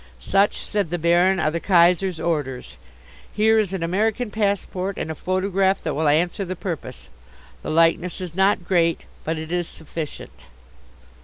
"Such," 0.17 0.57
said 0.61 0.89
the 0.89 0.97
Baron, 0.97 1.39
"are 1.39 1.51
the 1.51 1.59
Kaiser's 1.59 2.19
orders. 2.19 2.77
Here 3.35 3.59
is 3.59 3.71
an 3.71 3.83
American 3.83 4.31
passport 4.31 4.97
and 4.97 5.11
a 5.11 5.13
photograph 5.13 5.79
that 5.83 5.93
will 5.93 6.07
answer 6.07 6.43
the 6.43 6.55
purpose. 6.55 7.09
The 7.61 7.69
likeness 7.69 8.19
is 8.19 8.33
not 8.33 8.65
great, 8.67 9.01
but 9.23 9.37
it 9.37 9.51
is 9.51 9.67
sufficient." 9.67 10.45